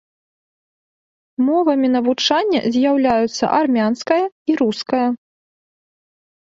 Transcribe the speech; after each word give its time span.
Мовамі 1.49 1.87
навучання 1.97 2.59
з'яўляюцца 2.79 3.45
армянская 3.61 4.21
і 4.25 4.51
руская. 4.65 5.07